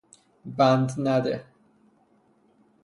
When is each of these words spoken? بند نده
بند 0.57 0.91
نده 0.99 1.45